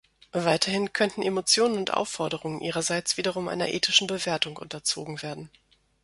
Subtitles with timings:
[0.33, 5.51] Weiterhin könnten Emotionen und Aufforderungen ihrerseits wiederum einer ethischen Bewertung unterzogen werden.